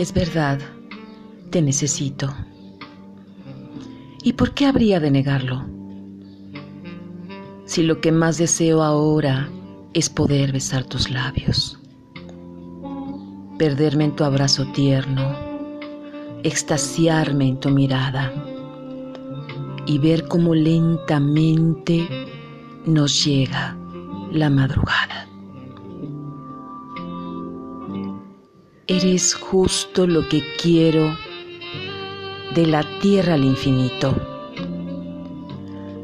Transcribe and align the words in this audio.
Es 0.00 0.14
verdad, 0.14 0.58
te 1.50 1.60
necesito. 1.60 2.34
¿Y 4.22 4.32
por 4.32 4.54
qué 4.54 4.64
habría 4.64 4.98
de 4.98 5.10
negarlo? 5.10 5.66
Si 7.66 7.82
lo 7.82 8.00
que 8.00 8.10
más 8.10 8.38
deseo 8.38 8.82
ahora 8.82 9.50
es 9.92 10.08
poder 10.08 10.52
besar 10.52 10.84
tus 10.84 11.10
labios, 11.10 11.78
perderme 13.58 14.04
en 14.04 14.16
tu 14.16 14.24
abrazo 14.24 14.72
tierno, 14.72 15.36
extasiarme 16.44 17.48
en 17.48 17.60
tu 17.60 17.68
mirada 17.68 18.32
y 19.84 19.98
ver 19.98 20.26
cómo 20.28 20.54
lentamente 20.54 22.08
nos 22.86 23.22
llega 23.22 23.76
la 24.32 24.48
madrugada. 24.48 25.19
Eres 28.92 29.34
justo 29.34 30.04
lo 30.04 30.28
que 30.28 30.42
quiero 30.60 31.16
de 32.56 32.66
la 32.66 32.82
tierra 32.98 33.34
al 33.34 33.44
infinito, 33.44 34.16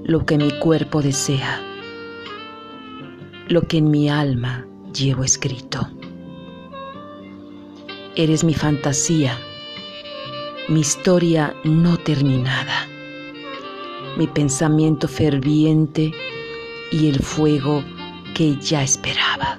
lo 0.05 0.25
que 0.25 0.39
mi 0.39 0.57
cuerpo 0.61 1.03
desea, 1.03 1.61
lo 3.49 3.63
que 3.63 3.79
en 3.79 3.91
mi 3.91 4.09
alma 4.09 4.69
llevo 4.95 5.25
escrito. 5.25 5.89
Eres 8.15 8.45
mi 8.45 8.55
fantasía, 8.55 9.37
mi 10.69 10.79
historia 10.79 11.57
no 11.65 11.97
terminada, 11.97 12.87
mi 14.17 14.29
pensamiento 14.29 15.09
ferviente 15.09 16.13
y 16.93 17.09
el 17.09 17.19
fuego 17.19 17.83
que 18.33 18.55
ya 18.61 18.85
esperaba. 18.85 19.59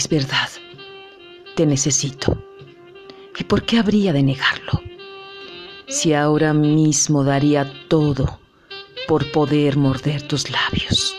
Es 0.00 0.08
verdad, 0.08 0.48
te 1.56 1.66
necesito. 1.66 2.42
¿Y 3.38 3.44
por 3.44 3.64
qué 3.66 3.76
habría 3.76 4.14
de 4.14 4.22
negarlo? 4.22 4.80
Si 5.88 6.14
ahora 6.14 6.54
mismo 6.54 7.22
daría 7.22 7.70
todo 7.88 8.40
por 9.06 9.30
poder 9.30 9.76
morder 9.76 10.22
tus 10.22 10.50
labios, 10.50 11.14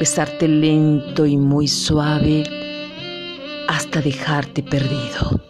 besarte 0.00 0.48
lento 0.48 1.24
y 1.24 1.36
muy 1.36 1.68
suave 1.68 2.42
hasta 3.68 4.00
dejarte 4.00 4.64
perdido 4.64 5.40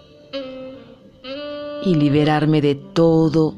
y 1.87 1.95
liberarme 1.95 2.61
de 2.61 2.75
todo 2.75 3.55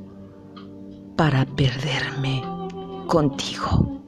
para 1.17 1.45
perderme 1.45 2.41
contigo. 3.09 4.02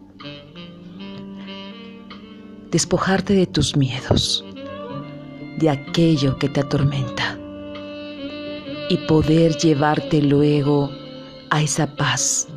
Despojarte 2.74 3.34
de 3.34 3.46
tus 3.46 3.76
miedos, 3.76 4.44
de 5.58 5.70
aquello 5.70 6.36
que 6.40 6.48
te 6.48 6.58
atormenta 6.58 7.38
y 8.88 8.96
poder 9.06 9.56
llevarte 9.58 10.20
luego 10.20 10.90
a 11.50 11.62
esa 11.62 11.94
paz 11.94 12.48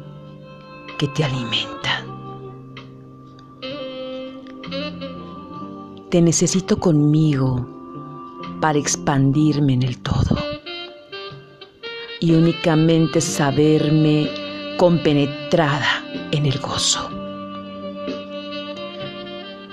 que 0.98 1.08
te 1.10 1.24
alimenta. 1.24 2.04
Te 6.10 6.20
necesito 6.20 6.80
conmigo 6.80 7.68
para 8.60 8.80
expandirme 8.80 9.74
en 9.74 9.84
el 9.84 10.02
todo 10.02 10.36
y 12.22 12.32
únicamente 12.32 13.22
saberme 13.22 14.28
compenetrada 14.80 16.04
en 16.32 16.48
el 16.48 16.58
gozo. 16.58 17.17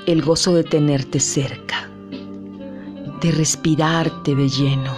El 0.06 0.20
gozo 0.20 0.54
de 0.54 0.65
tenerte 0.65 1.19
cerca, 1.19 1.88
de 3.22 3.32
respirarte 3.32 4.34
de 4.34 4.50
lleno 4.50 4.94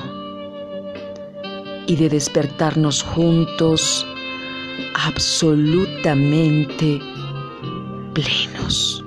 y 1.86 1.94
de 1.94 2.08
despertarnos 2.08 3.04
juntos 3.04 4.04
absolutamente 4.94 7.00
plenos. 8.14 9.05